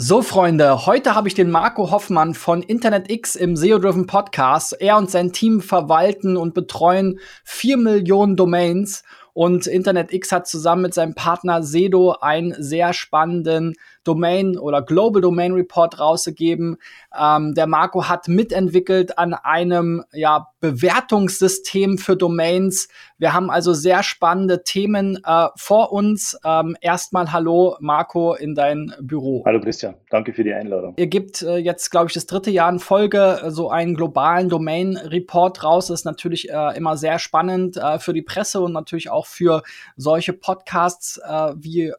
[0.00, 4.80] So, Freunde, heute habe ich den Marco Hoffmann von InternetX im SEO-Driven Podcast.
[4.80, 9.02] Er und sein Team verwalten und betreuen vier Millionen Domains.
[9.32, 13.74] Und InternetX hat zusammen mit seinem Partner Sedo einen sehr spannenden
[14.04, 16.78] Domain oder Global Domain Report rausgegeben.
[17.18, 22.88] Ähm, der Marco hat mitentwickelt an einem ja, Bewertungssystem für Domains.
[23.18, 26.38] Wir haben also sehr spannende Themen äh, vor uns.
[26.44, 29.42] Ähm, erstmal hallo Marco in dein Büro.
[29.44, 30.94] Hallo Christian, danke für die Einladung.
[30.96, 34.48] Ihr gebt äh, jetzt, glaube ich, das dritte Jahr in Folge äh, so einen globalen
[34.48, 35.88] Domain Report raus.
[35.88, 39.62] Das ist natürlich äh, immer sehr spannend äh, für die Presse und natürlich auch für
[39.96, 41.92] solche Podcasts äh, wie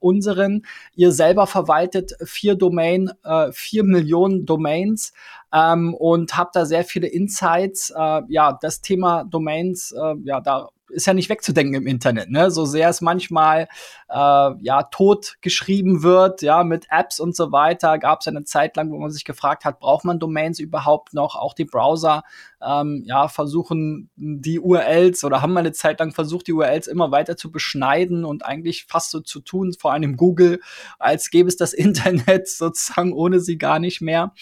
[0.00, 0.64] unseren.
[0.94, 5.12] Ihr selber verwaltet vier Domain, äh, vier Millionen Domains
[5.52, 7.90] ähm, und habe da sehr viele Insights.
[7.90, 12.50] Äh, ja, das Thema Domains, äh, ja, da ist ja nicht wegzudenken im Internet, ne?
[12.50, 13.68] So sehr es manchmal
[14.08, 14.14] äh,
[14.60, 18.90] ja tot geschrieben wird, ja, mit Apps und so weiter, gab es eine Zeit lang,
[18.92, 21.34] wo man sich gefragt hat, braucht man Domains überhaupt noch?
[21.34, 22.22] Auch die Browser
[22.64, 27.36] ähm, ja versuchen die URLs oder haben eine Zeit lang versucht, die URLs immer weiter
[27.36, 30.60] zu beschneiden und eigentlich fast so zu tun, vor allem Google,
[30.98, 34.32] als gäbe es das Internet sozusagen ohne sie gar nicht mehr.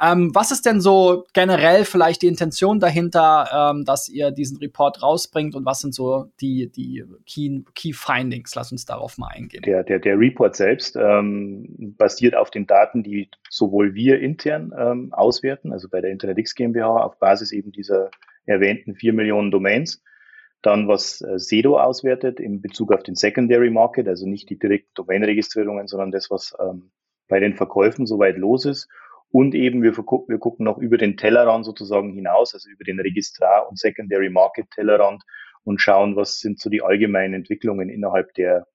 [0.00, 5.02] Ähm, was ist denn so generell vielleicht die Intention dahinter, ähm, dass ihr diesen Report
[5.02, 8.54] rausbringt und was sind so die, die Key, Key Findings?
[8.54, 9.62] Lass uns darauf mal eingehen.
[9.62, 15.14] Der, der, der Report selbst ähm, basiert auf den Daten, die sowohl wir intern ähm,
[15.14, 18.10] auswerten, also bei der InternetX GmbH auf Basis eben dieser
[18.44, 20.02] erwähnten vier Millionen Domains.
[20.60, 24.92] Dann, was äh, Sedo auswertet in Bezug auf den Secondary Market, also nicht die direkten
[24.94, 26.90] Domain-Registrierungen, sondern das, was ähm,
[27.28, 28.88] bei den Verkäufen soweit los ist.
[29.36, 33.68] Und eben, wir, wir gucken noch über den Tellerrand sozusagen hinaus, also über den Registrar-
[33.68, 35.22] und Secondary Market Tellerrand
[35.62, 38.66] und schauen, was sind so die allgemeinen Entwicklungen innerhalb der,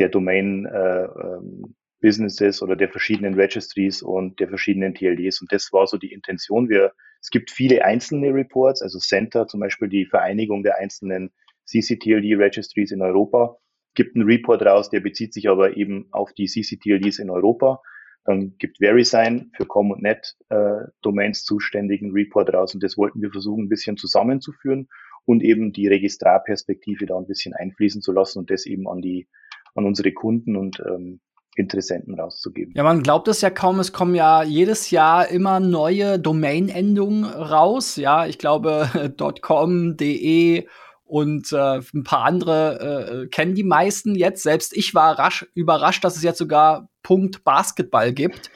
[0.00, 5.40] der Domain äh, ähm, Businesses oder der verschiedenen Registries und der verschiedenen TLDs.
[5.42, 6.68] Und das war so die Intention.
[6.68, 11.30] Wir, es gibt viele einzelne Reports, also Center, zum Beispiel die Vereinigung der einzelnen
[11.66, 13.56] CCTLD Registries in Europa,
[13.94, 17.80] gibt einen Report raus, der bezieht sich aber eben auf die CCTLDs in Europa.
[18.28, 23.22] Dann gibt VeriSign für Com und Net äh, Domains zuständigen Report raus und das wollten
[23.22, 24.88] wir versuchen, ein bisschen zusammenzuführen
[25.24, 29.28] und eben die Registrarperspektive da ein bisschen einfließen zu lassen und das eben an die
[29.74, 31.20] an unsere Kunden und ähm,
[31.56, 32.74] Interessenten rauszugeben.
[32.76, 37.96] Ja, man glaubt es ja kaum, es kommen ja jedes Jahr immer neue Domain-Endungen raus.
[37.96, 38.90] Ja, ich glaube,
[39.40, 40.66] .com, .de
[41.08, 44.42] und äh, ein paar andere äh, kennen die meisten jetzt.
[44.42, 48.50] Selbst ich war rasch überrascht, dass es jetzt sogar Punkt Basketball gibt.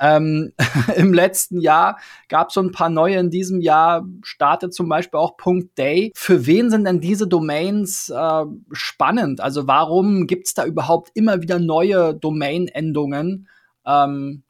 [0.00, 0.52] Ähm,
[0.96, 1.98] Im letzten Jahr
[2.28, 3.18] gab es so ein paar neue.
[3.18, 6.12] In diesem Jahr startet zum Beispiel auch Punkt Day.
[6.14, 9.40] Für wen sind denn diese Domains äh, spannend?
[9.40, 13.48] Also warum gibt es da überhaupt immer wieder neue Domain-Endungen?
[13.84, 14.44] Ähm,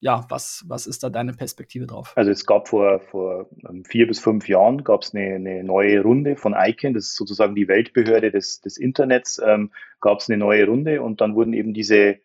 [0.00, 2.12] ja, was, was ist da deine Perspektive drauf?
[2.16, 6.02] Also es gab vor, vor ähm, vier bis fünf Jahren gab es eine, eine neue
[6.02, 10.38] Runde von ICANN, das ist sozusagen die Weltbehörde des, des Internets, ähm, gab es eine
[10.38, 12.18] neue Runde und dann wurden eben diese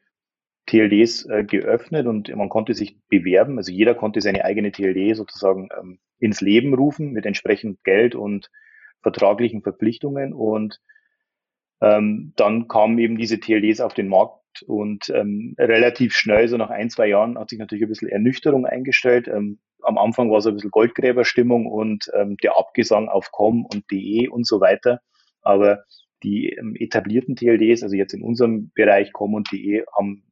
[0.68, 3.58] TLDs äh, geöffnet und man konnte sich bewerben.
[3.58, 8.50] Also jeder konnte seine eigene TLD sozusagen ähm, ins Leben rufen mit entsprechend Geld und
[9.02, 10.82] vertraglichen Verpflichtungen und
[11.82, 16.70] ähm, dann kamen eben diese TLDs auf den Markt und ähm, relativ schnell, so nach
[16.70, 19.28] ein, zwei Jahren, hat sich natürlich ein bisschen Ernüchterung eingestellt.
[19.28, 23.90] Ähm, am Anfang war so ein bisschen Goldgräberstimmung und ähm, der Abgesang auf com und
[23.92, 25.02] de und so weiter.
[25.42, 25.84] Aber
[26.24, 30.24] die ähm, etablierten TLDs, also jetzt in unserem Bereich com und de, haben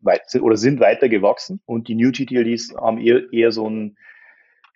[0.00, 3.96] weit, oder sind weiter gewachsen und die New GTLDs haben eher, eher so ein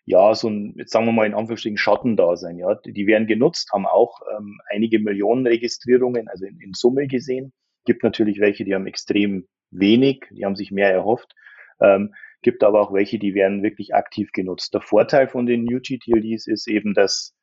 [0.06, 2.77] ja, so ein, jetzt sagen wir mal in Anführungsstrichen Schattendasein, ja.
[2.77, 7.53] Die werden genutzt, haben auch ähm, einige Millionen Registrierungen, also in, in Summe gesehen.
[7.86, 11.34] Gibt natürlich welche, die haben extrem wenig, die haben sich mehr erhofft.
[11.80, 14.74] Ähm, gibt aber auch welche, die werden wirklich aktiv genutzt.
[14.74, 17.34] Der Vorteil von den New GTLDs ist eben, dass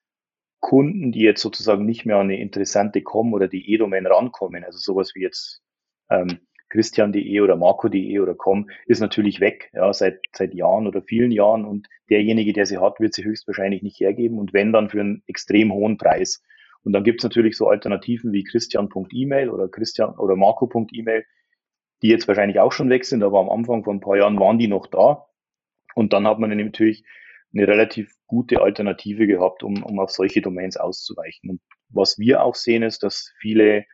[0.59, 4.77] Kunden, die jetzt sozusagen nicht mehr an eine interessante Com oder die E-Domain rankommen, also
[4.77, 5.61] sowas wie jetzt
[6.09, 6.39] ähm,
[6.69, 11.65] christian.de oder marco.de oder com, ist natürlich weg, ja, seit, seit Jahren oder vielen Jahren
[11.65, 15.21] und derjenige, der sie hat, wird sie höchstwahrscheinlich nicht hergeben und wenn dann für einen
[15.27, 16.41] extrem hohen Preis.
[16.83, 21.25] Und dann gibt es natürlich so Alternativen wie christian.email oder christian oder marco.email,
[22.01, 24.57] die jetzt wahrscheinlich auch schon weg sind, aber am Anfang von ein paar Jahren waren
[24.57, 25.25] die noch da.
[25.95, 27.05] Und dann hat man natürlich
[27.53, 31.51] eine relativ gute Alternative gehabt, um, um auf solche Domains auszuweichen.
[31.51, 33.85] Und was wir auch sehen, ist, dass viele,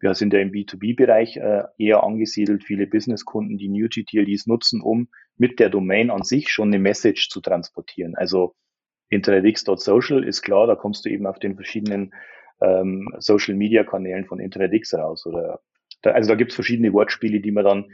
[0.00, 5.58] wir sind ja im B2B-Bereich äh, eher angesiedelt, viele Businesskunden, die NewGTLDs nutzen, um mit
[5.58, 8.14] der Domain an sich schon eine Message zu transportieren.
[8.14, 8.54] Also
[9.12, 12.14] internetx.social ist klar, da kommst du eben auf den verschiedenen
[12.60, 15.60] ähm, Social Media Kanälen von InternetX raus oder
[16.02, 17.84] da, also da gibt es verschiedene Wortspiele, die man dann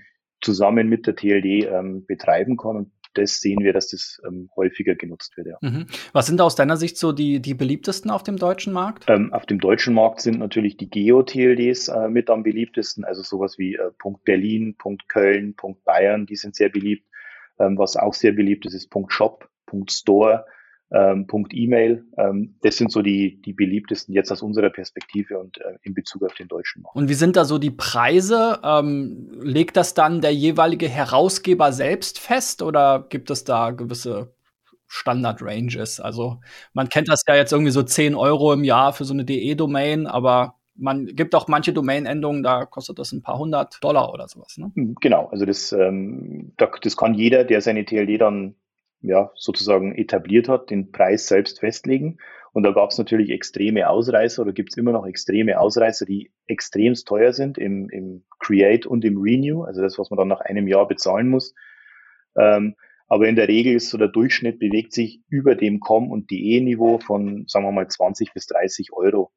[0.40, 2.76] zusammen mit der TLD ähm, betreiben kann.
[2.76, 5.48] Und das sehen wir, dass das ähm, häufiger genutzt wird.
[5.48, 5.58] Ja.
[5.60, 5.86] Mhm.
[6.12, 9.06] Was sind aus deiner Sicht so die, die beliebtesten auf dem deutschen Markt?
[9.08, 13.58] Ähm, auf dem deutschen Markt sind natürlich die Geo-TLDs äh, mit am beliebtesten, also sowas
[13.58, 17.06] wie äh, Punkt Berlin, Punkt Köln, Punkt Bayern, die sind sehr beliebt.
[17.58, 20.46] Ähm, was auch sehr beliebt ist, ist Punkt Shop, Punkt Store
[20.90, 22.04] ähm, Punkt E-Mail.
[22.16, 26.22] Ähm, das sind so die, die beliebtesten jetzt aus unserer Perspektive und äh, in Bezug
[26.22, 26.96] auf den deutschen Markt.
[26.96, 28.60] Und wie sind da so die Preise?
[28.64, 34.32] Ähm, legt das dann der jeweilige Herausgeber selbst fest oder gibt es da gewisse
[34.86, 36.00] Standard-Ranges?
[36.00, 36.40] Also
[36.72, 40.06] man kennt das ja jetzt irgendwie so 10 Euro im Jahr für so eine DE-Domain,
[40.06, 44.56] aber man gibt auch manche Domain-Endungen, da kostet das ein paar hundert Dollar oder sowas.
[44.58, 44.70] Ne?
[45.00, 48.54] Genau, also das, ähm, das kann jeder, der seine TLD dann
[49.00, 52.18] ja, sozusagen etabliert hat, den Preis selbst festlegen.
[52.52, 56.32] Und da gab es natürlich extreme Ausreißer oder gibt es immer noch extreme Ausreißer, die
[56.46, 60.40] extremst teuer sind im, im Create und im Renew, also das, was man dann nach
[60.40, 61.54] einem Jahr bezahlen muss.
[62.36, 62.74] Ähm,
[63.06, 66.98] aber in der Regel ist so der Durchschnitt bewegt sich über dem Com- und DE-Niveau
[66.98, 69.32] von, sagen wir mal, 20 bis 30 Euro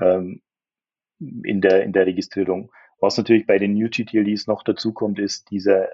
[0.00, 0.42] ähm,
[1.18, 2.70] in, der, in der Registrierung.
[3.00, 5.88] Was natürlich bei den New GTLDs noch dazu kommt, ist dieser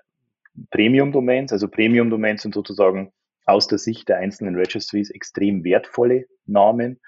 [0.71, 1.53] Premium-Domains.
[1.53, 3.13] Also Premium-Domains sind sozusagen
[3.45, 7.01] aus der Sicht der einzelnen Registries extrem wertvolle Namen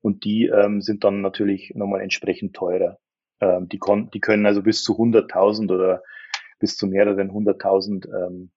[0.00, 2.98] und die ähm, sind dann natürlich nochmal entsprechend teurer.
[3.40, 3.80] Ähm, die,
[4.12, 6.02] die können also bis zu 100.000 oder
[6.58, 8.50] bis zu mehreren 100.000 ähm,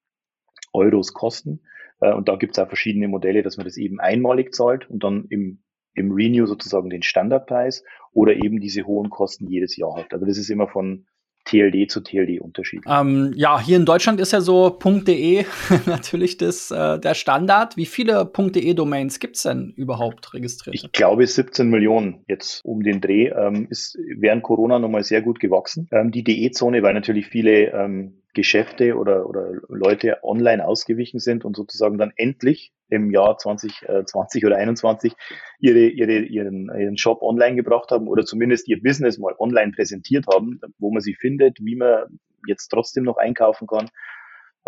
[0.73, 1.61] Euros kosten.
[2.01, 5.03] Äh, und da gibt es auch verschiedene Modelle, dass man das eben einmalig zahlt und
[5.03, 5.63] dann im,
[5.93, 10.13] im Renew sozusagen den Standardpreis oder eben diese hohen Kosten jedes Jahr hat.
[10.13, 11.05] Also das ist immer von
[11.45, 12.81] TLD zu TLD Unterschied.
[12.87, 15.45] Ähm, ja, hier in Deutschland ist ja so .de
[15.85, 17.77] natürlich das, äh, der Standard.
[17.77, 20.75] Wie viele .de Domains gibt es denn überhaupt registriert?
[20.75, 23.27] Ich glaube 17 Millionen jetzt um den Dreh.
[23.27, 25.87] Ähm, ist während Corona nochmal sehr gut gewachsen.
[25.91, 31.55] Ähm, die DE-Zone, weil natürlich viele ähm, Geschäfte oder, oder Leute online ausgewichen sind und
[31.55, 35.13] sozusagen dann endlich im Jahr 2020 äh, oder 21
[35.59, 40.25] ihre, ihre, ihren, ihren Shop online gebracht haben oder zumindest ihr Business mal online präsentiert
[40.31, 43.89] haben, wo man sie findet, wie man jetzt trotzdem noch einkaufen kann.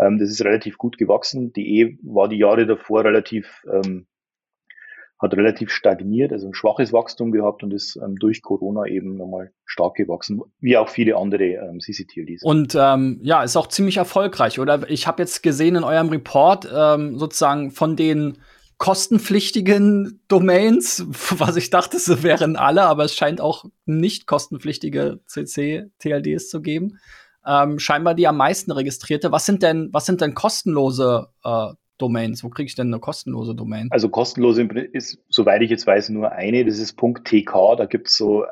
[0.00, 1.52] Ähm, das ist relativ gut gewachsen.
[1.52, 4.06] Die E war die Jahre davor relativ ähm,
[5.18, 9.52] hat relativ stagniert, also ein schwaches Wachstum gehabt und ist ähm, durch Corona eben nochmal
[9.64, 12.42] stark gewachsen, wie auch viele andere ähm, CCTLDs.
[12.44, 14.88] Und ähm, ja, ist auch ziemlich erfolgreich, oder?
[14.88, 18.38] Ich habe jetzt gesehen in eurem Report ähm, sozusagen von den
[18.78, 21.04] kostenpflichtigen Domains,
[21.38, 26.98] was ich dachte, sie wären alle, aber es scheint auch nicht kostenpflichtige CC-TLDs zu geben.
[27.44, 29.32] Ähm, scheinbar die am meisten registrierte.
[29.32, 31.68] Was sind denn, was sind denn kostenlose äh,
[31.98, 32.42] Domains?
[32.42, 33.88] Wo kriege ich denn eine kostenlose Domain?
[33.90, 36.64] Also kostenlose ist, soweit ich jetzt weiß, nur eine.
[36.64, 37.76] Das ist .tk.
[37.76, 38.48] Da gibt's so, äh,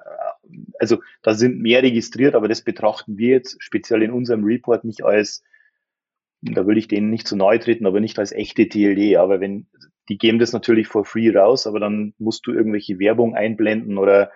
[0.78, 5.04] also da sind mehr registriert, aber das betrachten wir jetzt speziell in unserem Report nicht
[5.04, 5.42] als,
[6.42, 9.16] da will ich denen nicht zu nahe treten, aber nicht als echte TLD.
[9.16, 9.66] Aber wenn,
[10.08, 14.30] die geben das natürlich for free raus, aber dann musst du irgendwelche Werbung einblenden oder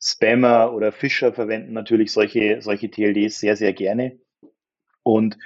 [0.00, 4.18] Spammer oder Fischer verwenden natürlich solche, solche TLDs sehr, sehr gerne.
[5.04, 5.38] Und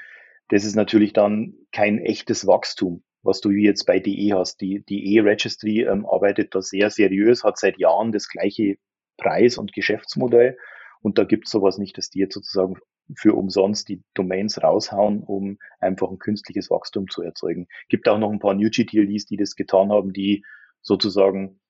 [0.48, 4.62] das ist natürlich dann kein echtes Wachstum, was du jetzt bei DE hast.
[4.62, 8.78] Die, E-Registry ähm, arbeitet da sehr seriös, hat seit Jahren das gleiche
[9.18, 10.56] Preis- und Geschäftsmodell.
[11.02, 12.76] Und da gibt es sowas nicht, dass die jetzt sozusagen
[13.14, 17.66] für umsonst die Domains raushauen, um einfach ein künstliches Wachstum zu erzeugen.
[17.90, 20.46] Gibt auch noch ein paar New GTLDs, die das getan haben, die
[20.80, 21.60] sozusagen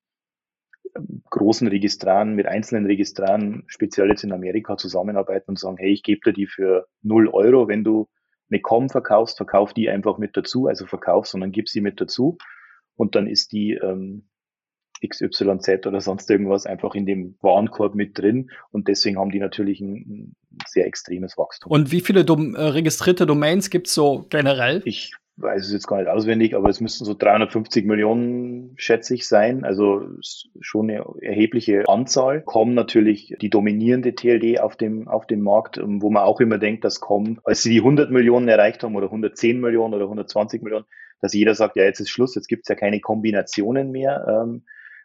[0.94, 6.04] ähm, großen Registraren mit einzelnen Registraren, speziell jetzt in Amerika, zusammenarbeiten und sagen, hey, ich
[6.04, 8.06] gebe dir die für null Euro, wenn du
[8.50, 12.38] eine Com verkaufst, verkauf die einfach mit dazu, also verkauf, sondern gib sie mit dazu
[12.96, 14.28] und dann ist die ähm,
[15.06, 19.80] XYZ oder sonst irgendwas einfach in dem Warenkorb mit drin und deswegen haben die natürlich
[19.80, 20.36] ein, ein
[20.66, 21.70] sehr extremes Wachstum.
[21.70, 24.82] Und wie viele Dom äh, registrierte Domains gibt es so generell?
[24.84, 29.28] Ich weiß es jetzt gar nicht auswendig, aber es müssten so 350 Millionen, schätze ich,
[29.28, 29.64] sein.
[29.64, 30.02] Also
[30.60, 32.40] schon eine erhebliche Anzahl.
[32.40, 36.58] Com natürlich die dominierende TLD auf dem, auf dem Markt, ähm, wo man auch immer
[36.58, 40.62] denkt, dass Com, als sie die 100 Millionen erreicht haben oder 110 Millionen oder 120
[40.62, 40.86] Millionen,
[41.20, 44.64] dass jeder sagt, ja, jetzt ist Schluss, jetzt gibt es ja keine Kombinationen mehr, ähm,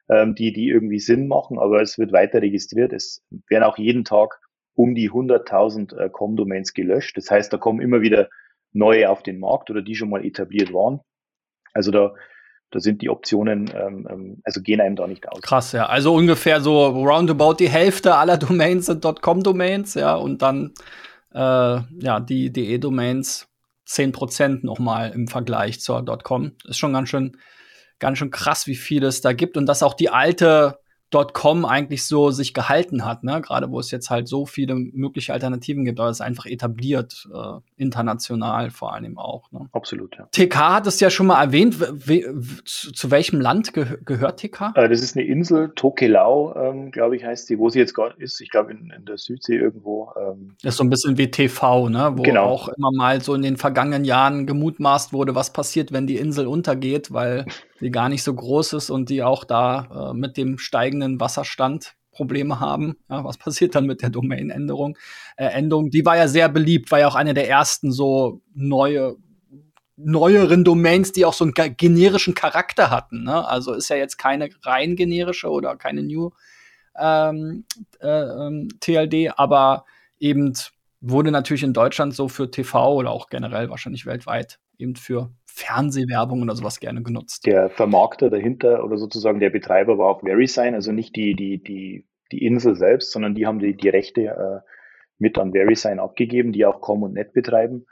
[0.10, 2.94] ähm, die, die irgendwie Sinn machen, aber es wird weiter registriert.
[2.94, 4.40] Es werden auch jeden Tag
[4.76, 7.18] um die 100.000 äh, Com-Domains gelöscht.
[7.18, 8.30] Das heißt, da kommen immer wieder
[8.74, 11.02] neue auf den Markt oder die schon mal etabliert waren.
[11.74, 12.14] Also da,
[12.72, 15.42] da sind die Optionen, ähm, ähm, also gehen einem da nicht aus.
[15.42, 15.86] Krass, ja.
[15.86, 20.74] Also ungefähr so roundabout die Hälfte aller Domains sind .com-Domains, ja, und dann
[21.34, 23.48] äh, ja, die DE-Domains
[23.88, 26.54] 10% nochmal im Vergleich zur .com.
[26.66, 27.38] Ist schon ganz schön,
[28.00, 30.80] ganz schön krass, wie viel es da gibt und dass auch die alte
[31.12, 33.42] .com eigentlich so sich gehalten hat, ne?
[33.42, 37.28] Gerade wo es jetzt halt so viele mögliche Alternativen gibt, aber es ist einfach etabliert,
[37.34, 39.52] äh, international vor allem auch.
[39.52, 39.68] Ne?
[39.74, 40.28] Absolut, ja.
[40.32, 41.76] TK hat es ja schon mal erwähnt.
[42.66, 44.74] zu, zu, welchem Land ge gehört TK?
[44.76, 48.16] Äh, das ist eine Insel, Tokelau, ähm, glaube ich, heißt sie, wo sie jetzt gerade
[48.18, 48.40] ist.
[48.40, 50.12] Ich glaube in, in, der Südsee irgendwo.
[50.18, 50.56] Ähm.
[50.62, 52.14] Das ist so ein bisschen wie TV, ne?
[52.16, 52.46] Wo genau.
[52.46, 56.48] auch immer mal so in den vergangenen Jahren gemutmaßt wurde, was passiert, wenn die Insel
[56.48, 57.46] untergeht, weil
[57.82, 61.96] die gar nicht so groß ist und die auch da äh, mit dem steigenden Wasserstand
[62.12, 62.98] Probleme haben.
[63.10, 64.98] Ja, was passiert dann mit der Domain-Änderung?
[65.36, 69.16] Äh, Endung, die war ja sehr beliebt, war ja auch eine der ersten so neue
[70.04, 73.24] neueren Domains, die auch so einen generischen Charakter hatten.
[73.24, 73.48] Ne?
[73.48, 76.32] Also ist ja jetzt keine rein generische oder keine New
[76.98, 77.66] ähm,
[78.00, 79.86] äh, ähm, TLD, aber
[80.20, 80.54] eben
[81.02, 86.42] wurde natürlich in Deutschland so für TV oder auch generell wahrscheinlich weltweit eben für Fernsehwerbung
[86.42, 87.46] oder sowas gerne genutzt.
[87.46, 92.08] Der Vermarkter dahinter oder sozusagen der Betreiber war auch VeriSign, also nicht die, die, die,
[92.32, 94.60] die Insel selbst, sondern die haben die, die Rechte äh,
[95.18, 97.86] mit an VeriSign abgegeben, die auch Com und Net betreiben.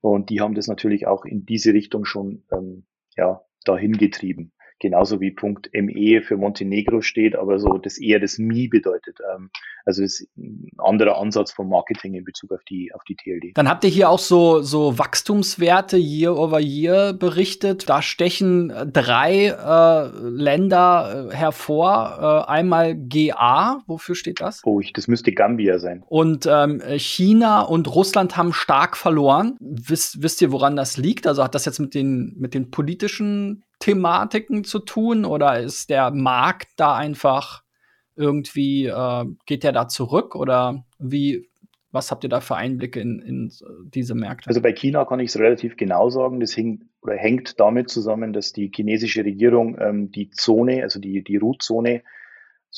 [0.00, 2.86] Und die haben das natürlich auch in diese Richtung schon ähm,
[3.16, 8.38] ja, dahin getrieben genauso wie Punkt ME für Montenegro steht, aber so das eher das
[8.38, 9.18] Mi bedeutet.
[9.34, 9.50] Ähm,
[9.84, 13.56] also das ist ein anderer Ansatz vom Marketing in Bezug auf die, auf die TLD.
[13.56, 17.88] Dann habt ihr hier auch so, so Wachstumswerte Year over Year berichtet.
[17.88, 22.44] Da stechen äh, drei äh, Länder äh, hervor.
[22.46, 24.60] Äh, einmal GA, wofür steht das?
[24.64, 26.02] Oh, ich, das müsste Gambia sein.
[26.06, 29.56] Und ähm, China und Russland haben stark verloren.
[29.60, 31.26] Wisst, wisst ihr, woran das liegt?
[31.26, 36.10] Also hat das jetzt mit den, mit den politischen Thematiken zu tun oder ist der
[36.10, 37.62] Markt da einfach
[38.16, 41.48] irgendwie, äh, geht der da zurück oder wie,
[41.92, 43.52] was habt ihr da für Einblicke in, in
[43.94, 44.48] diese Märkte?
[44.48, 46.40] Also bei China kann ich es relativ genau sagen.
[46.40, 51.36] Das hängt, hängt damit zusammen, dass die chinesische Regierung ähm, die Zone, also die, die
[51.36, 52.02] Root-Zone,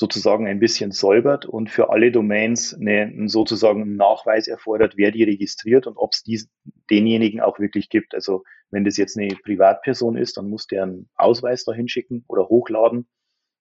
[0.01, 5.85] sozusagen ein bisschen säubert und für alle Domains eine, sozusagen Nachweis erfordert, wer die registriert
[5.85, 6.49] und ob es
[6.89, 8.15] denjenigen auch wirklich gibt.
[8.15, 12.49] Also wenn das jetzt eine Privatperson ist, dann muss der einen Ausweis dahin schicken oder
[12.49, 13.07] hochladen.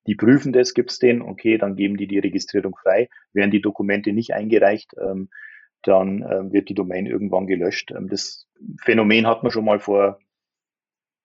[0.06, 3.10] Die prüfen das, gibt's den, okay, dann geben die die Registrierung frei.
[3.34, 5.28] Werden die Dokumente nicht eingereicht, ähm,
[5.82, 7.90] dann ähm, wird die Domain irgendwann gelöscht.
[7.90, 8.48] Ähm, das
[8.82, 10.20] Phänomen hat man schon mal vor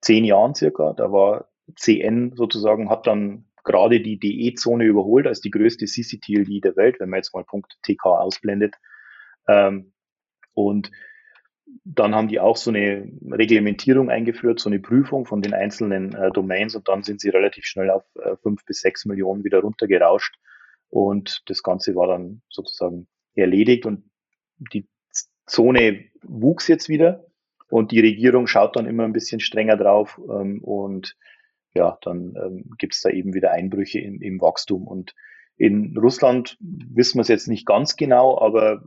[0.01, 0.91] zehn Jahren circa.
[0.91, 6.75] Da war CN sozusagen, hat dann gerade die DE-Zone überholt als die größte CCTLD der
[6.75, 8.75] Welt, wenn man jetzt mal Punkt TK ausblendet.
[9.48, 9.91] Ähm,
[10.53, 10.91] und
[11.84, 16.31] dann haben die auch so eine Reglementierung eingeführt, so eine Prüfung von den einzelnen äh,
[16.31, 20.36] Domains und dann sind sie relativ schnell auf äh, fünf bis sechs Millionen wieder runtergerauscht
[20.89, 24.10] und das Ganze war dann sozusagen erledigt und
[24.74, 24.88] die
[25.45, 27.25] Zone wuchs jetzt wieder
[27.69, 31.15] und die Regierung schaut dann immer ein bisschen strenger drauf ähm, und
[31.75, 34.88] ja, dann ähm, gibt es da eben wieder Einbrüche im, im Wachstum.
[34.88, 35.13] Und
[35.58, 38.84] in Russland wissen wir es jetzt nicht ganz genau, aber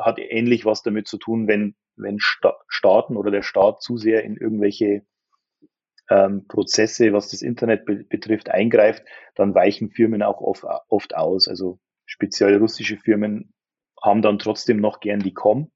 [0.00, 4.24] hat ähnlich was damit zu tun, wenn, wenn Sta Staaten oder der Staat zu sehr
[4.24, 5.02] in irgendwelche
[6.08, 11.48] ähm, Prozesse, was das Internet be betrifft, eingreift, dann weichen Firmen auch oft, oft aus.
[11.48, 13.52] Also speziell russische Firmen
[14.02, 15.70] haben dann trotzdem noch gern die Com.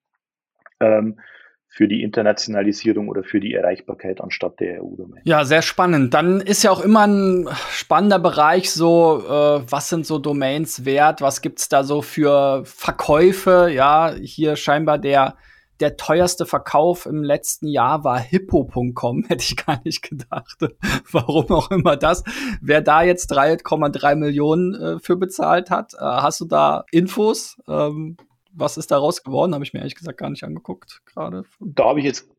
[0.80, 1.20] Ähm,
[1.68, 5.22] für die Internationalisierung oder für die Erreichbarkeit anstatt der EU-Domain.
[5.24, 6.14] Ja, sehr spannend.
[6.14, 11.20] Dann ist ja auch immer ein spannender Bereich so, äh, was sind so Domains wert,
[11.20, 13.70] was gibt's da so für Verkäufe?
[13.72, 15.34] Ja, hier scheinbar der
[15.80, 20.56] der teuerste Verkauf im letzten Jahr war hippo.com, hätte ich gar nicht gedacht.
[21.10, 22.22] Warum auch immer das.
[22.60, 27.60] Wer da jetzt 3,3 Millionen äh, für bezahlt hat, äh, hast du da Infos?
[27.68, 28.16] Ähm,
[28.54, 29.54] was ist daraus geworden?
[29.54, 31.44] Habe ich mir ehrlich gesagt gar nicht angeguckt gerade.
[31.60, 32.30] Da habe ich jetzt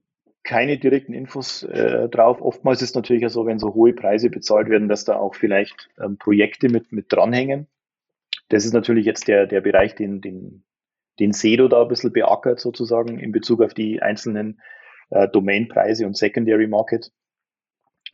[0.43, 2.41] keine direkten Infos äh, drauf.
[2.41, 5.89] Oftmals ist es natürlich so, wenn so hohe Preise bezahlt werden, dass da auch vielleicht
[5.99, 7.67] ähm, Projekte mit, mit dranhängen.
[8.49, 10.63] Das ist natürlich jetzt der, der Bereich, den, den,
[11.19, 14.61] den Sedo da ein bisschen beackert sozusagen in Bezug auf die einzelnen
[15.09, 17.11] äh, Domainpreise und Secondary Market.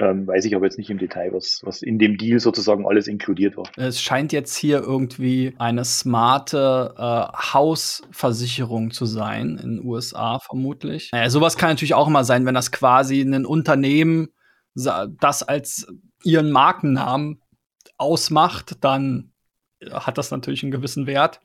[0.02, 3.08] Ähm, weiß ich aber jetzt nicht im Detail, was, was in dem Deal sozusagen alles
[3.08, 3.66] inkludiert war.
[3.78, 11.10] Es scheint jetzt hier irgendwie eine smarte äh, Hausversicherung zu sein in den USA vermutlich.
[11.12, 14.30] Naja, sowas kann natürlich auch immer sein, wenn das quasi ein Unternehmen
[14.74, 15.88] das als
[16.24, 17.42] ihren Markennamen
[17.98, 19.34] ausmacht, dann
[19.92, 21.42] hat das natürlich einen gewissen Wert.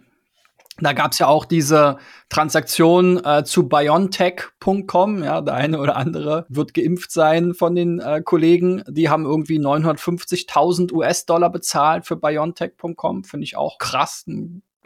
[0.79, 1.97] Da gab es ja auch diese
[2.29, 5.25] Transaktion äh, zu biontech.com.
[5.25, 8.83] Ja, der eine oder andere wird geimpft sein von den äh, Kollegen.
[8.89, 13.25] Die haben irgendwie 950.000 US-Dollar bezahlt für biontech.com.
[13.25, 14.27] Finde ich auch krass.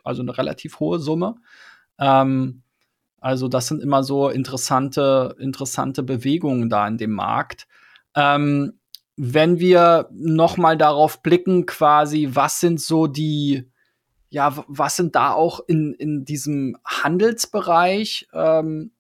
[0.05, 1.37] Also eine relativ hohe Summe.
[1.99, 2.63] Ähm,
[3.21, 7.67] also das sind immer so interessante, interessante Bewegungen da in dem Markt.
[8.15, 8.81] Ähm,
[9.17, 13.71] wenn wir noch mal darauf blicken, quasi, was sind so die,
[14.31, 18.93] ja, was sind da auch in, in diesem Handelsbereich ähm,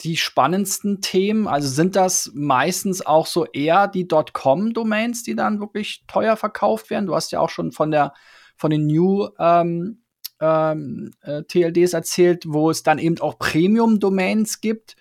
[0.00, 1.46] die spannendsten Themen?
[1.46, 7.06] Also sind das meistens auch so eher die .com-Domains, die dann wirklich teuer verkauft werden?
[7.06, 8.12] Du hast ja auch schon von der
[8.56, 10.02] von den New ähm,
[10.40, 14.96] ähm, äh, TLDs erzählt, wo es dann eben auch Premium-Domains gibt.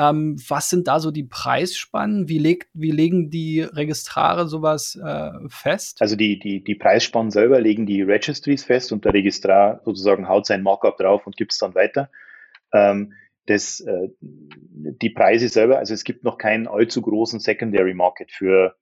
[0.00, 2.26] Ähm, was sind da so die Preisspannen?
[2.26, 6.00] Wie, legt, wie legen die Registrare sowas äh, fest?
[6.00, 10.46] Also die, die, die Preisspannen selber legen die Registries fest und der Registrar sozusagen haut
[10.46, 12.10] sein Markup drauf und gibt es dann weiter.
[12.72, 13.12] Ähm,
[13.44, 18.76] das, äh, die Preise selber, also es gibt noch keinen allzu großen Secondary Market für,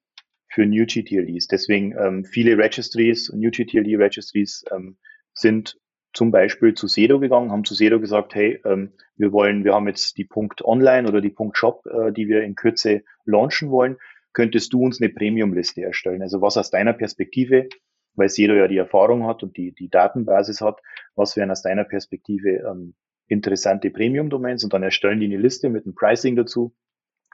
[0.46, 1.48] für New GTLDs.
[1.48, 4.98] Deswegen ähm, viele Registries, New GTLD Registries ähm,
[5.34, 5.80] sind
[6.12, 9.88] zum Beispiel zu Sedo gegangen, haben zu Sedo gesagt, hey, ähm, wir wollen, wir haben
[9.88, 13.96] jetzt die Punkt Online oder die Punkt Shop, äh, die wir in Kürze launchen wollen.
[14.32, 16.22] Könntest du uns eine Premium-Liste erstellen?
[16.22, 17.68] Also was aus deiner Perspektive,
[18.14, 20.80] weil Sedo ja die Erfahrung hat und die, die Datenbasis hat,
[21.14, 22.94] was wären aus deiner Perspektive ähm,
[23.26, 26.74] interessante Premium-Domains und dann erstellen die eine Liste mit einem Pricing dazu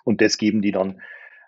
[0.04, 1.00] und das geben die dann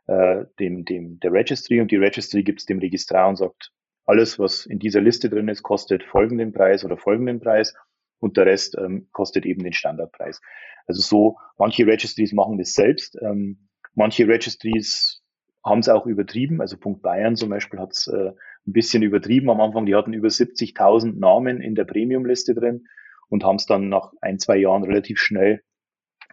[0.06, 3.72] äh, dem, dem, der Registry und die Registry gibt es dem Registrar und sagt,
[4.06, 7.74] alles, was in dieser Liste drin ist, kostet folgenden Preis oder folgenden Preis
[8.18, 10.40] und der Rest ähm, kostet eben den Standardpreis.
[10.86, 15.22] Also so, manche Registries machen das selbst, ähm, manche Registries
[15.64, 18.30] haben es auch übertrieben, also Punkt Bayern zum Beispiel hat es äh,
[18.66, 19.50] ein bisschen übertrieben.
[19.50, 22.86] Am Anfang, die hatten über 70.000 Namen in der Premium-Liste drin
[23.28, 25.62] und haben es dann nach ein, zwei Jahren relativ schnell,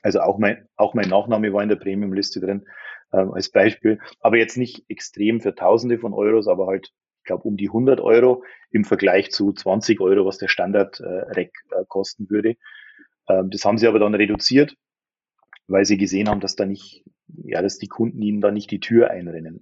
[0.04, 2.66] also auch mein, auch mein Nachname war in der Premium-Liste drin,
[3.12, 6.92] ähm, als Beispiel, aber jetzt nicht extrem für Tausende von Euros, aber halt
[7.24, 11.82] ich glaube, um die 100 Euro im Vergleich zu 20 Euro, was der Standard-Rack äh,
[11.82, 12.58] äh, kosten würde.
[13.30, 14.76] Ähm, das haben sie aber dann reduziert,
[15.68, 17.06] weil sie gesehen haben, dass da nicht,
[17.46, 19.62] ja, dass die Kunden ihnen da nicht die Tür einrennen.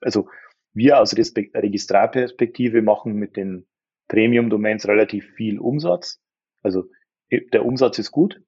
[0.00, 0.30] Also
[0.72, 3.66] wir aus Registrarperspektive machen mit den
[4.08, 6.18] Premium-Domains relativ viel Umsatz.
[6.62, 6.84] Also
[7.30, 8.40] der Umsatz ist gut,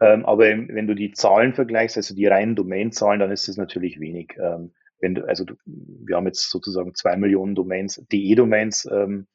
[0.00, 4.00] ähm, aber wenn du die Zahlen vergleichst, also die reinen Domain-Zahlen, dann ist es natürlich
[4.00, 4.36] wenig.
[4.40, 9.26] Ähm, wenn du, also du, wir haben jetzt sozusagen zwei Millionen Domains, DE-Domains ähm,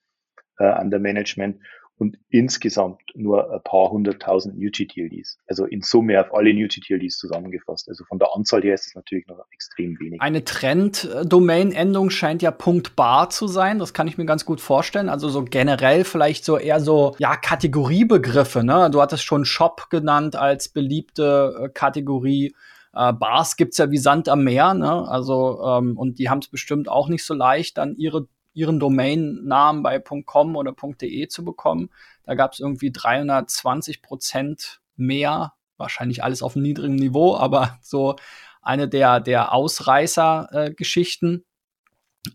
[0.58, 1.60] äh, der Management
[2.00, 5.40] und insgesamt nur ein paar hunderttausend NewGTLDs.
[5.48, 7.90] Also in Summe auf alle NewGTLDs zusammengefasst.
[7.90, 10.22] Also von der Anzahl her ist es natürlich noch extrem wenig.
[10.22, 12.56] Eine Trend-Domain-Endung scheint ja
[12.96, 13.80] .bar zu sein.
[13.80, 15.10] Das kann ich mir ganz gut vorstellen.
[15.10, 18.90] Also so generell vielleicht so eher so, ja, Kategoriebegriffe, ne?
[18.92, 22.54] Du hattest schon Shop genannt als beliebte äh, Kategorie.
[22.98, 25.08] Äh, Bars gibt's ja wie Sand am Meer, ne?
[25.08, 29.84] Also, ähm, und die haben es bestimmt auch nicht so leicht, dann ihre ihren Domainnamen
[29.84, 31.92] bei .com oder .de zu bekommen.
[32.24, 38.16] Da gab es irgendwie 320 Prozent mehr, wahrscheinlich alles auf einem niedrigen Niveau, aber so
[38.64, 41.36] eine der, der Ausreißer-Geschichten.
[41.36, 41.44] Äh,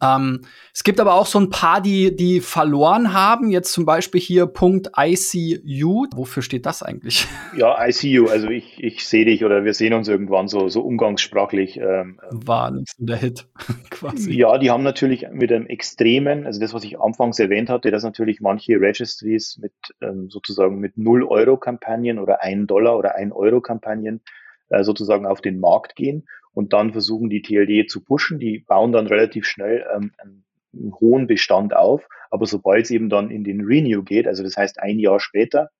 [0.02, 0.42] ähm,
[0.74, 3.50] es gibt aber auch so ein paar, die, die verloren haben.
[3.50, 6.06] Jetzt zum Beispiel hier Punkt ICU.
[6.14, 7.26] Wofür steht das eigentlich?
[7.54, 8.28] Ja, ICU.
[8.28, 11.76] Also ich, ich sehe dich oder wir sehen uns irgendwann so, so umgangssprachlich.
[11.78, 13.46] Ähm, War nicht so der Hit
[13.90, 14.32] quasi.
[14.32, 18.04] Ja, die haben natürlich mit einem extremen, also das, was ich anfangs erwähnt hatte, dass
[18.04, 23.34] natürlich manche Registries mit ähm, sozusagen mit 0 Euro Kampagnen oder 1 Dollar oder 1
[23.34, 24.22] Euro Kampagnen
[24.70, 28.38] äh, sozusagen auf den Markt gehen und dann versuchen die TLD zu pushen.
[28.38, 33.08] Die bauen dann relativ schnell ähm, einen, einen hohen Bestand auf, aber sobald es eben
[33.08, 35.70] dann in den Renew geht, also das heißt ein Jahr später,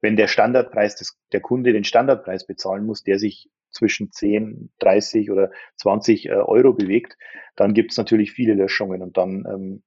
[0.00, 5.30] wenn der Standardpreis, des, der Kunde den Standardpreis bezahlen muss, der sich zwischen 10, 30
[5.30, 7.16] oder 20 äh, Euro bewegt,
[7.56, 9.82] dann gibt es natürlich viele Löschungen und dann ähm,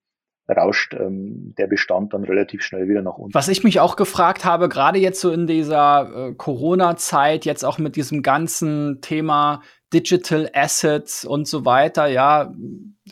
[0.56, 3.34] rauscht ähm, der Bestand dann relativ schnell wieder nach unten.
[3.34, 7.78] Was ich mich auch gefragt habe, gerade jetzt so in dieser äh, Corona-Zeit, jetzt auch
[7.78, 9.62] mit diesem ganzen Thema
[9.94, 12.54] Digital Assets und so weiter, ja,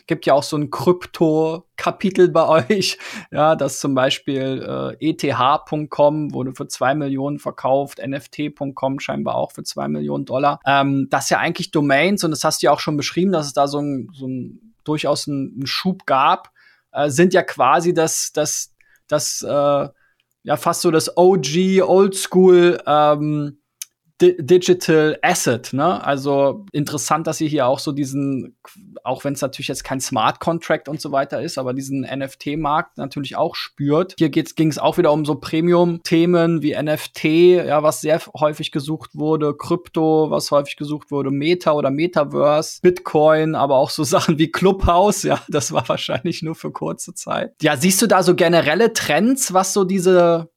[0.06, 2.98] gibt ja auch so ein Krypto-Kapitel bei euch,
[3.30, 9.62] ja, das zum Beispiel äh, ETH.com wurde für zwei Millionen verkauft, NFT.com scheinbar auch für
[9.62, 10.60] zwei Millionen Dollar.
[10.66, 13.46] Ähm, das ist ja eigentlich Domains und das hast du ja auch schon beschrieben, dass
[13.46, 16.52] es da so ein, so ein durchaus einen Schub gab
[16.96, 18.72] äh, sind ja quasi das, das,
[19.06, 19.88] das, äh,
[20.42, 23.58] ja, fast so das OG, Oldschool ähm,
[24.20, 26.02] Digital Asset, ne?
[26.04, 28.56] Also interessant, dass ihr hier auch so diesen,
[29.04, 32.96] auch wenn es natürlich jetzt kein Smart Contract und so weiter ist, aber diesen NFT-Markt
[32.96, 34.14] natürlich auch spürt.
[34.18, 39.10] Hier ging es auch wieder um so Premium-Themen wie NFT, ja, was sehr häufig gesucht
[39.14, 44.50] wurde, Krypto, was häufig gesucht wurde, Meta oder Metaverse, Bitcoin, aber auch so Sachen wie
[44.50, 47.54] Clubhouse, ja, das war wahrscheinlich nur für kurze Zeit.
[47.60, 50.48] Ja, siehst du da so generelle Trends, was so diese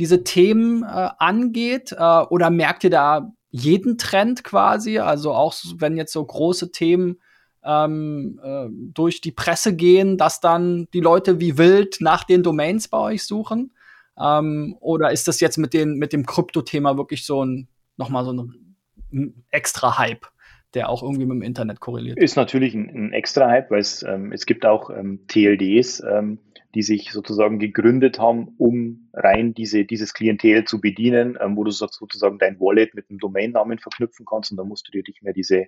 [0.00, 1.92] diese Themen äh, angeht?
[1.92, 4.98] Äh, oder merkt ihr da jeden Trend quasi?
[4.98, 7.20] Also auch wenn jetzt so große Themen
[7.64, 12.88] ähm, äh, durch die Presse gehen, dass dann die Leute wie wild nach den Domains
[12.88, 13.72] bei euch suchen?
[14.18, 18.32] Ähm, oder ist das jetzt mit, den, mit dem Krypto-Thema wirklich so ein, nochmal so
[18.32, 18.76] ein,
[19.12, 20.26] ein extra Hype?
[20.74, 22.18] der auch irgendwie mit dem Internet korreliert.
[22.18, 26.38] Ist natürlich ein, ein extra Hype, weil es, ähm, es gibt auch ähm, TLDs, ähm,
[26.74, 31.70] die sich sozusagen gegründet haben, um rein diese, dieses Klientel zu bedienen, ähm, wo du
[31.70, 35.32] sozusagen dein Wallet mit einem Domainnamen verknüpfen kannst und dann musst du dir nicht mehr
[35.32, 35.66] diese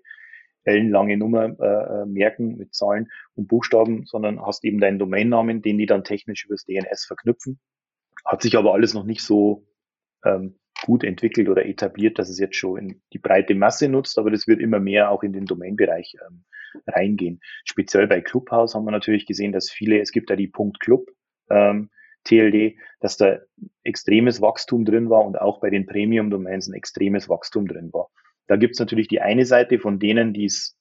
[0.64, 5.78] ellenlange Nummer äh, äh merken mit Zahlen und Buchstaben, sondern hast eben deinen Domainnamen, den
[5.78, 7.58] die dann technisch übers DNS verknüpfen.
[8.24, 9.66] Hat sich aber alles noch nicht so
[10.24, 14.30] ähm, gut entwickelt oder etabliert, dass es jetzt schon in die breite Masse nutzt, aber
[14.30, 16.44] das wird immer mehr auch in den Domainbereich ähm,
[16.86, 17.40] reingehen.
[17.64, 21.10] Speziell bei Clubhouse haben wir natürlich gesehen, dass viele, es gibt da die Punkt Club,
[21.50, 21.90] ähm,
[22.24, 23.38] TLD, dass da
[23.82, 28.08] extremes Wachstum drin war und auch bei den Premium-Domains ein extremes Wachstum drin war.
[28.46, 30.76] Da gibt es natürlich die eine Seite von denen, die es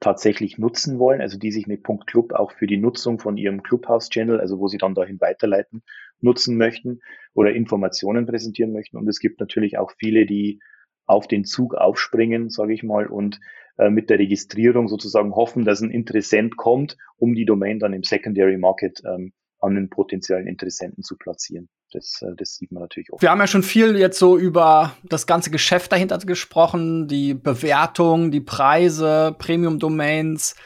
[0.00, 3.62] tatsächlich nutzen wollen, also die sich mit Punkt Club auch für die Nutzung von ihrem
[3.62, 5.82] Clubhouse-Channel, also wo sie dann dahin weiterleiten,
[6.20, 7.00] nutzen möchten
[7.34, 8.96] oder Informationen präsentieren möchten.
[8.96, 10.60] Und es gibt natürlich auch viele, die
[11.06, 13.40] auf den Zug aufspringen, sage ich mal, und
[13.88, 18.58] mit der Registrierung sozusagen hoffen, dass ein Interessent kommt, um die Domain dann im Secondary
[18.58, 21.68] Market ähm, an den potenziellen Interessenten zu platzieren.
[21.92, 23.20] Das, äh, das sieht man natürlich auch.
[23.22, 28.30] Wir haben ja schon viel jetzt so über das ganze Geschäft dahinter gesprochen, die Bewertung,
[28.30, 30.56] die Preise, Premium-Domains,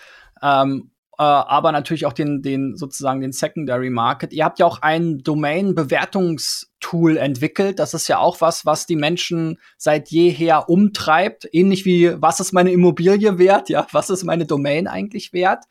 [0.43, 4.33] ähm, äh, aber natürlich auch den, den sozusagen den Secondary Market.
[4.33, 7.79] Ihr habt ja auch ein Domain-Bewertungstool entwickelt.
[7.79, 11.49] Das ist ja auch was, was die Menschen seit jeher umtreibt.
[11.53, 13.69] Ähnlich wie, was ist meine Immobilie wert?
[13.69, 15.65] Ja, was ist meine Domain eigentlich wert?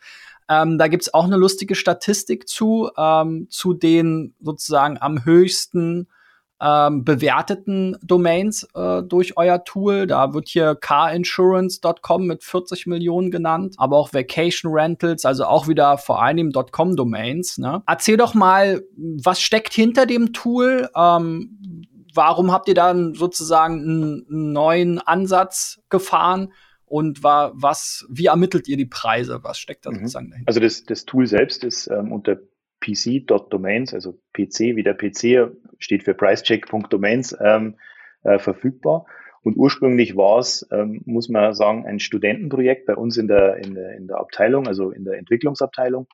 [0.49, 6.08] Ähm, da gibt's auch eine lustige Statistik zu, ähm, zu den sozusagen am höchsten
[6.63, 10.08] ähm, bewerteten Domains äh, durch euer Tool.
[10.08, 15.97] Da wird hier carinsurance.com mit 40 Millionen genannt, aber auch Vacation Rentals, also auch wieder
[15.97, 17.58] vor allem .com-Domains.
[17.58, 17.84] Ne?
[17.86, 20.89] Erzähl doch mal, was steckt hinter dem Tool?
[20.95, 26.54] Ähm, warum habt ihr dann sozusagen einen neuen Ansatz gefahren?
[26.86, 29.39] und war, was, wie ermittelt ihr die Preise?
[29.41, 29.95] Was steckt da mhm.
[29.95, 30.47] sozusagen dahinter?
[30.47, 32.38] Also das, das Tool selbst ist ähm, unter
[32.83, 37.77] pc.domains, also PC wie der PC steht für pricecheck.domains ähm,
[38.23, 39.05] äh, verfügbar.
[39.41, 43.73] Und ursprünglich war es, ähm, muss man sagen, ein Studentenprojekt bei uns in der, in,
[43.73, 46.07] der, in der Abteilung, also in der Entwicklungsabteilung.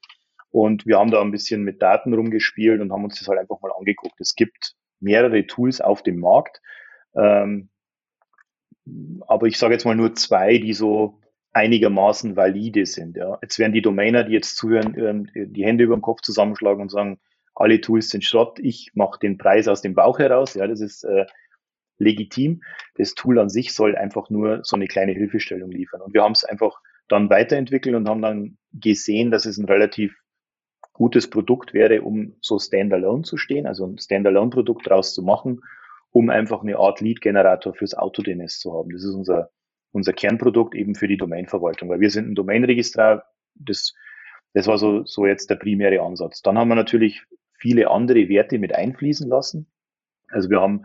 [0.52, 3.62] Und wir haben da ein bisschen mit Daten rumgespielt und haben uns das halt einfach
[3.62, 4.20] mal angeguckt.
[4.20, 6.62] Es gibt mehrere Tools auf dem Markt.
[7.16, 7.70] Ähm,
[9.28, 11.20] aber ich sage jetzt mal nur zwei, die so
[11.52, 13.18] einigermaßen valide sind.
[13.18, 13.38] Ja.
[13.42, 16.90] Jetzt werden die Domainer, die jetzt zuhören, ähm, die Hände über den Kopf zusammenschlagen und
[16.90, 17.20] sagen,
[17.56, 20.54] alle Tools sind Schrott, ich mache den Preis aus dem Bauch heraus.
[20.54, 21.26] Ja, das ist äh,
[21.98, 22.62] legitim.
[22.96, 26.02] Das Tool an sich soll einfach nur so eine kleine Hilfestellung liefern.
[26.02, 30.16] Und wir haben es einfach dann weiterentwickelt und haben dann gesehen, dass es ein relativ
[30.94, 35.62] gutes Produkt wäre, um so standalone zu stehen, also ein Standalone-Produkt draus zu machen
[36.12, 38.92] um einfach eine Art Lead-Generator fürs Auto-DNS zu haben.
[38.92, 39.52] Das ist unser,
[39.92, 43.26] unser Kernprodukt eben für die Domainverwaltung, weil wir sind ein Domainregistrar,
[43.56, 43.94] das,
[44.54, 46.42] das war so, so jetzt der primäre Ansatz.
[46.42, 47.26] Dann haben wir natürlich
[47.58, 49.68] viele andere Werte mit einfließen lassen.
[50.30, 50.84] Also wir haben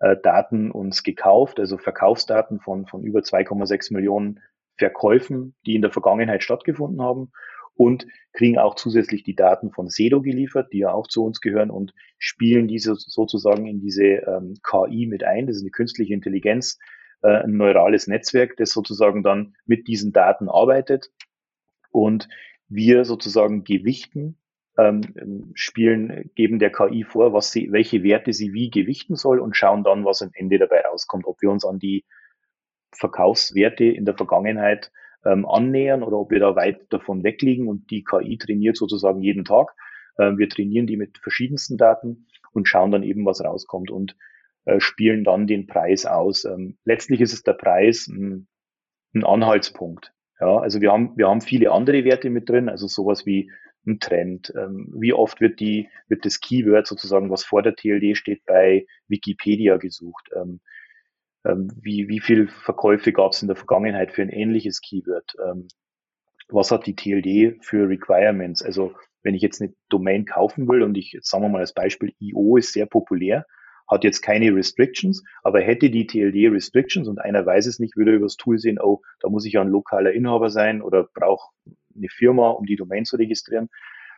[0.00, 4.40] äh, Daten uns gekauft, also Verkaufsdaten von, von über 2,6 Millionen
[4.78, 7.32] Verkäufen, die in der Vergangenheit stattgefunden haben
[7.74, 11.70] und kriegen auch zusätzlich die Daten von Sedo geliefert, die ja auch zu uns gehören
[11.70, 15.46] und spielen diese sozusagen in diese ähm, KI mit ein.
[15.46, 16.78] Das ist eine künstliche Intelligenz,
[17.28, 21.10] ein neurales Netzwerk, das sozusagen dann mit diesen Daten arbeitet.
[21.90, 22.28] Und
[22.68, 24.38] wir sozusagen gewichten,
[24.78, 29.56] ähm, spielen, geben der KI vor, was sie, welche Werte sie wie gewichten soll und
[29.56, 32.04] schauen dann, was am Ende dabei rauskommt, ob wir uns an die
[32.92, 34.90] Verkaufswerte in der Vergangenheit
[35.24, 37.68] ähm, annähern oder ob wir da weit davon wegliegen.
[37.68, 39.74] Und die KI trainiert sozusagen jeden Tag.
[40.18, 43.90] Ähm, wir trainieren die mit verschiedensten Daten und schauen dann eben, was rauskommt.
[43.90, 44.16] Und
[44.66, 46.44] äh, spielen dann den Preis aus.
[46.44, 48.48] Ähm, letztlich ist es der Preis ein,
[49.14, 50.12] ein Anhaltspunkt.
[50.40, 53.50] Ja, also wir haben, wir haben viele andere Werte mit drin, also sowas wie
[53.86, 54.52] ein Trend.
[54.56, 58.86] Ähm, wie oft wird die, wird das Keyword sozusagen, was vor der TLD steht, bei
[59.06, 60.30] Wikipedia gesucht?
[60.34, 60.60] Ähm,
[61.80, 65.36] wie, wie viel Verkäufe gab es in der Vergangenheit für ein ähnliches Keyword?
[66.48, 68.62] Was hat die TLD für Requirements?
[68.62, 72.14] Also wenn ich jetzt eine Domain kaufen will und ich, sagen wir mal als Beispiel,
[72.18, 73.46] IO ist sehr populär,
[73.88, 78.14] hat jetzt keine Restrictions, aber hätte die TLD Restrictions und einer weiß es nicht, würde
[78.14, 81.50] über das Tool sehen, oh, da muss ich ja ein lokaler Inhaber sein oder brauche
[81.96, 83.68] eine Firma, um die Domain zu registrieren,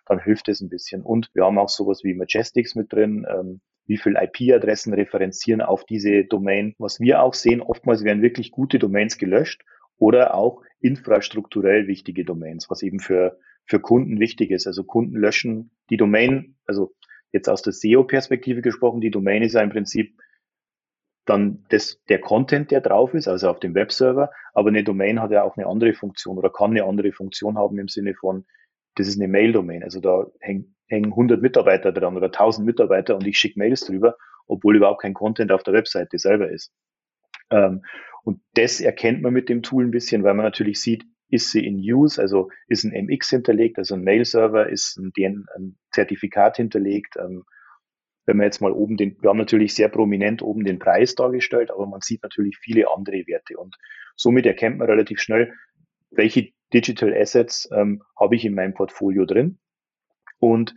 [0.07, 1.03] dann hilft es ein bisschen.
[1.03, 5.85] Und wir haben auch sowas wie Majestics mit drin, ähm, wie viel IP-Adressen referenzieren auf
[5.85, 6.75] diese Domain.
[6.79, 9.63] Was wir auch sehen, oftmals werden wirklich gute Domains gelöscht
[9.99, 14.67] oder auch infrastrukturell wichtige Domains, was eben für, für Kunden wichtig ist.
[14.67, 16.93] Also Kunden löschen die Domain, also
[17.33, 20.19] jetzt aus der SEO-Perspektive gesprochen, die Domain ist ja im Prinzip
[21.25, 25.31] dann das, der Content, der drauf ist, also auf dem Webserver, aber eine Domain hat
[25.31, 28.47] ja auch eine andere Funktion oder kann eine andere Funktion haben im Sinne von,
[28.95, 33.27] das ist eine Mail-Domain, also da hängen, hängen 100 Mitarbeiter dran oder 1000 Mitarbeiter und
[33.27, 36.73] ich schicke Mails drüber, obwohl überhaupt kein Content auf der Webseite selber ist.
[37.51, 37.85] Ähm,
[38.25, 41.67] und das erkennt man mit dem Tool ein bisschen, weil man natürlich sieht, ist sie
[41.67, 46.57] in Use, also ist ein MX hinterlegt, also ein Mail-Server, ist ein, DN, ein Zertifikat
[46.57, 47.45] hinterlegt, ähm,
[48.27, 51.71] wenn man jetzt mal oben den, wir haben natürlich sehr prominent oben den Preis dargestellt,
[51.71, 53.77] aber man sieht natürlich viele andere Werte und
[54.17, 55.55] somit erkennt man relativ schnell,
[56.11, 59.59] welche Digital Assets ähm, habe ich in meinem Portfolio drin
[60.39, 60.75] und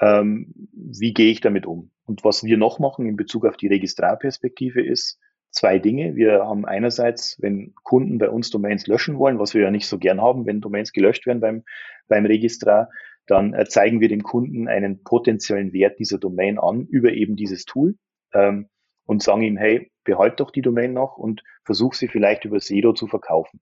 [0.00, 1.90] ähm, wie gehe ich damit um.
[2.04, 5.18] Und was wir noch machen in Bezug auf die Registrarperspektive ist
[5.56, 6.16] zwei Dinge.
[6.16, 9.98] Wir haben einerseits, wenn Kunden bei uns Domains löschen wollen, was wir ja nicht so
[9.98, 11.64] gern haben, wenn Domains gelöscht werden beim,
[12.08, 12.90] beim Registrar,
[13.26, 17.64] dann äh, zeigen wir dem Kunden einen potenziellen Wert dieser Domain an über eben dieses
[17.64, 17.96] Tool
[18.34, 18.68] ähm,
[19.06, 22.92] und sagen ihm, hey, behalt doch die Domain noch und versuch sie vielleicht über Sedo
[22.92, 23.60] zu verkaufen.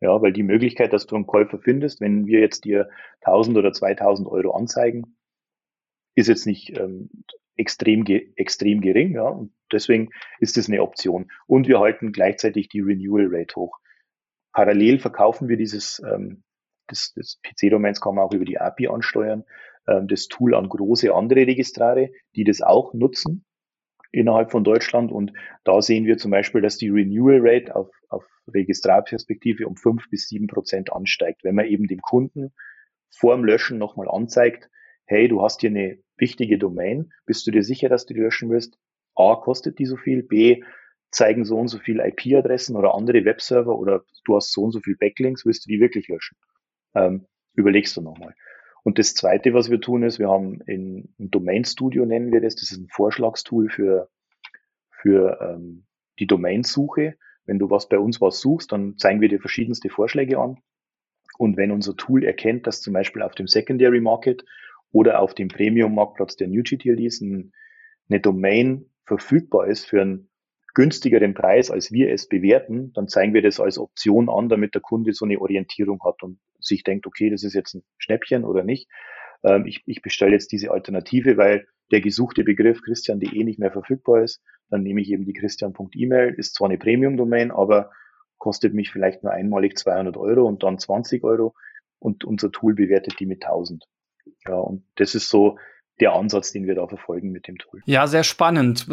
[0.00, 2.88] Ja, weil die Möglichkeit, dass du einen Käufer findest, wenn wir jetzt dir
[3.22, 5.16] 1000 oder 2000 Euro anzeigen,
[6.14, 7.10] ist jetzt nicht ähm,
[7.62, 8.04] extrem,
[8.36, 9.14] extrem gering.
[9.14, 11.30] Ja, und deswegen ist das eine Option.
[11.46, 13.78] Und wir halten gleichzeitig die Renewal Rate hoch.
[14.52, 16.42] Parallel verkaufen wir dieses ähm,
[16.92, 19.44] das, das PC-Domains kann man auch über die API ansteuern,
[19.88, 23.44] ähm, das Tool an große andere Registrare, die das auch nutzen
[24.12, 25.10] innerhalb von Deutschland.
[25.10, 25.32] Und
[25.64, 30.28] da sehen wir zum Beispiel, dass die Renewal Rate auf, auf Registrarperspektive um fünf bis
[30.28, 32.52] sieben Prozent ansteigt, wenn man eben dem Kunden
[33.10, 34.68] vor dem Löschen nochmal anzeigt,
[35.06, 38.48] hey, du hast hier eine wichtige Domain, bist du dir sicher, dass du die löschen
[38.48, 38.78] willst?
[39.14, 40.62] A, kostet die so viel, B,
[41.10, 44.80] zeigen so und so viel IP-Adressen oder andere Webserver oder du hast so und so
[44.80, 46.38] viel Backlinks, willst du die wirklich löschen?
[46.94, 48.34] ähm, überlegst du nochmal.
[48.84, 52.40] Und das Zweite, was wir tun, ist, wir haben in, ein Domain Studio nennen wir
[52.40, 54.08] das, das ist ein Vorschlagstool für,
[54.90, 55.86] für ähm,
[56.18, 57.16] die Domainsuche.
[57.44, 60.56] Wenn du was bei uns was suchst, dann zeigen wir dir verschiedenste Vorschläge an.
[61.38, 64.44] Und wenn unser Tool erkennt, dass zum Beispiel auf dem Secondary Market
[64.92, 67.52] oder auf dem Premium-Marktplatz der NewGTLDs ein,
[68.08, 70.28] eine Domain verfügbar ist für einen
[70.74, 74.80] günstigeren Preis, als wir es bewerten, dann zeigen wir das als Option an, damit der
[74.80, 78.64] Kunde so eine Orientierung hat und sich denkt, okay, das ist jetzt ein Schnäppchen oder
[78.64, 78.88] nicht.
[79.44, 84.22] Ähm, ich, ich bestelle jetzt diese Alternative, weil der gesuchte Begriff christian.de nicht mehr verfügbar
[84.22, 84.40] ist.
[84.70, 87.90] Dann nehme ich eben die christian.email, ist zwar eine Premium-Domain, aber
[88.38, 91.54] kostet mich vielleicht nur einmalig 200 Euro und dann 20 Euro
[91.98, 93.84] und unser Tool bewertet die mit 1000.
[94.46, 95.58] Ja, und das ist so
[96.00, 97.80] der Ansatz, den wir da verfolgen mit dem Tool.
[97.84, 98.86] Ja, sehr spannend.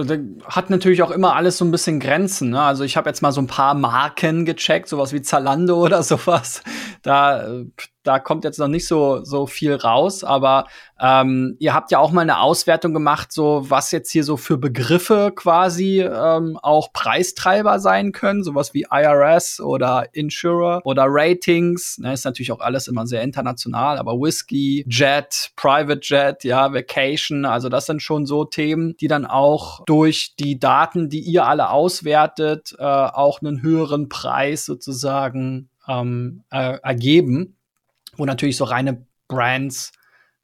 [0.45, 2.51] Hat natürlich auch immer alles so ein bisschen Grenzen.
[2.51, 2.61] Ne?
[2.61, 6.61] Also ich habe jetzt mal so ein paar Marken gecheckt, sowas wie Zalando oder sowas.
[7.01, 7.65] Da, äh,
[8.03, 10.65] da kommt jetzt noch nicht so, so viel raus, aber
[11.01, 14.57] ähm, ihr habt ja auch mal eine Auswertung gemacht, so was jetzt hier so für
[14.57, 21.97] Begriffe quasi ähm, auch Preistreiber sein können, sowas wie IRS oder Insurer oder Ratings.
[21.97, 27.45] Ne, ist natürlich auch alles immer sehr international, aber Whisky, Jet, Private Jet, ja, Vacation,
[27.45, 31.69] also das sind schon so Themen, die dann auch durch die Daten, die ihr alle
[31.69, 37.57] auswertet, äh, auch einen höheren Preis sozusagen ähm, äh, ergeben
[38.19, 39.93] wo natürlich so reine Brands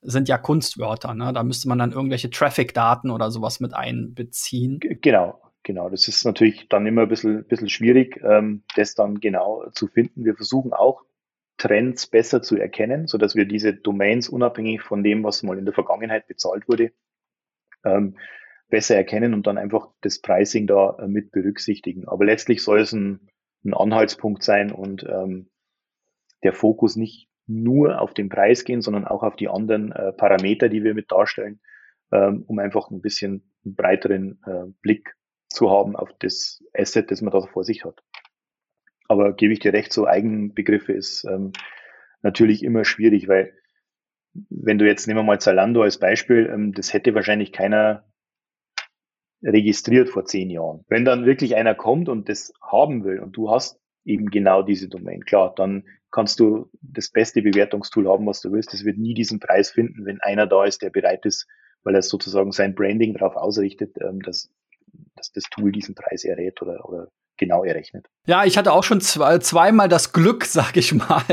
[0.01, 1.33] sind ja Kunstwörter, ne?
[1.33, 4.79] Da müsste man dann irgendwelche Traffic-Daten oder sowas mit einbeziehen.
[4.79, 5.89] Genau, genau.
[5.89, 10.23] Das ist natürlich dann immer ein bisschen, bisschen schwierig, ähm, das dann genau zu finden.
[10.23, 11.03] Wir versuchen auch
[11.57, 15.65] Trends besser zu erkennen, so dass wir diese Domains unabhängig von dem, was mal in
[15.65, 16.91] der Vergangenheit bezahlt wurde,
[17.83, 18.17] ähm,
[18.69, 22.07] besser erkennen und dann einfach das Pricing da äh, mit berücksichtigen.
[22.07, 23.29] Aber letztlich soll es ein,
[23.63, 25.49] ein Anhaltspunkt sein und ähm,
[26.43, 30.69] der Fokus nicht nur auf den Preis gehen, sondern auch auf die anderen äh, Parameter,
[30.69, 31.59] die wir mit darstellen,
[32.11, 35.15] ähm, um einfach ein bisschen einen breiteren äh, Blick
[35.49, 38.01] zu haben auf das Asset, das man da vor sich hat.
[39.07, 41.53] Aber gebe ich dir recht, so Eigenbegriffe ist ähm,
[42.21, 43.53] natürlich immer schwierig, weil
[44.49, 48.05] wenn du jetzt nehmen wir mal Zalando als Beispiel, ähm, das hätte wahrscheinlich keiner
[49.43, 50.83] registriert vor zehn Jahren.
[50.87, 54.87] Wenn dann wirklich einer kommt und das haben will und du hast eben genau diese
[54.87, 58.73] Domain, klar, dann kannst du das beste Bewertungstool haben, was du willst.
[58.73, 61.47] Es wird nie diesen Preis finden, wenn einer da ist, der bereit ist,
[61.83, 64.49] weil er sozusagen sein Branding darauf ausrichtet, ähm, dass
[65.15, 68.07] dass das Tool diesen Preis errät oder, oder genau errechnet.
[68.27, 71.23] Ja, ich hatte auch schon zwei, zweimal das Glück, sag ich mal,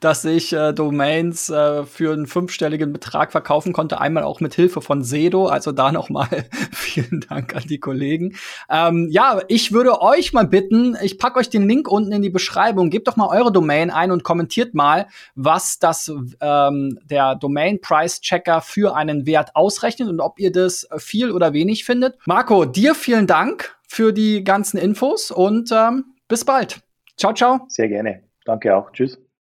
[0.00, 4.00] dass ich äh, Domains äh, für einen fünfstelligen Betrag verkaufen konnte.
[4.00, 5.46] Einmal auch mit Hilfe von Sedo.
[5.46, 6.28] Also da nochmal
[6.72, 8.34] vielen Dank an die Kollegen.
[8.68, 12.30] Ähm, ja, ich würde euch mal bitten, ich packe euch den Link unten in die
[12.30, 12.90] Beschreibung.
[12.90, 18.20] Gebt doch mal eure Domain ein und kommentiert mal, was das ähm, der Domain Price
[18.20, 22.16] Checker für einen Wert ausrechnet und ob ihr das viel oder wenig findet.
[22.26, 26.80] Marco, dir vielen Dank für die ganzen Infos und ähm, bis bald.
[27.16, 27.60] Ciao, ciao.
[27.68, 28.24] Sehr gerne.
[28.44, 28.90] Danke auch.
[28.92, 29.20] Tschüss.